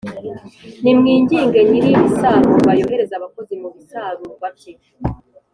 nimwinginge 0.83 1.59
Nyir 1.67 1.85
ibisarurwa 1.93 2.71
yohereze 2.79 3.13
abakozi 3.15 3.53
mu 3.61 3.67
bisarurwa 3.75 4.47
bye 4.55 4.73